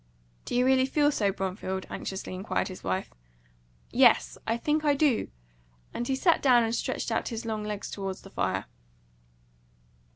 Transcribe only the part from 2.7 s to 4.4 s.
wife. "Yes